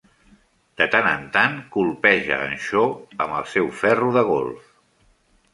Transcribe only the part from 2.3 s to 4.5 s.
en Shaw amb el seu ferro de